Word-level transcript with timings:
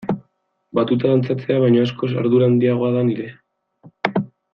Batuta 0.77 1.11
dantzatzea 1.11 1.59
baino 1.65 1.83
askoz 1.87 2.09
ardura 2.23 2.47
handiagoa 2.53 2.91
da 2.97 3.05
nirea. 3.11 4.21